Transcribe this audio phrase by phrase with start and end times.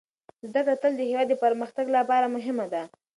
[0.53, 2.83] زده کړه تل د هېواد د پرمختګ لپاره مهمه ده.